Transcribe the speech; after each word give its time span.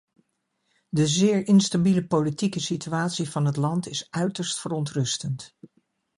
De 0.89 1.07
zeer 1.07 1.47
instabiele 1.47 2.05
politieke 2.05 2.59
situatie 2.59 3.29
van 3.29 3.45
het 3.45 3.55
land 3.55 3.87
is 3.87 4.07
uiterst 4.09 4.59
verontrustend. 4.59 5.55